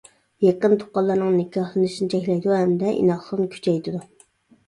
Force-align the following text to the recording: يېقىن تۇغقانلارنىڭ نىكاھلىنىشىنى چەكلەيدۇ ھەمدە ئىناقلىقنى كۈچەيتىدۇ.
يېقىن 0.43 0.71
تۇغقانلارنىڭ 0.83 1.35
نىكاھلىنىشىنى 1.41 2.09
چەكلەيدۇ 2.13 2.55
ھەمدە 2.55 2.93
ئىناقلىقنى 3.01 3.53
كۈچەيتىدۇ. 3.57 4.01